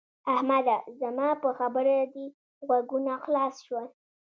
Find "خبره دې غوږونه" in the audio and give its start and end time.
1.59-3.13